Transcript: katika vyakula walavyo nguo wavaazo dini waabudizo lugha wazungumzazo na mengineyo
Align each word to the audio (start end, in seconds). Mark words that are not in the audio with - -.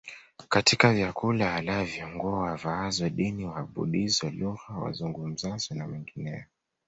katika 0.49 0.93
vyakula 0.93 1.53
walavyo 1.53 2.09
nguo 2.09 2.33
wavaazo 2.37 3.09
dini 3.09 3.45
waabudizo 3.45 4.29
lugha 4.29 4.73
wazungumzazo 4.73 5.75
na 5.75 5.87
mengineyo 5.87 6.43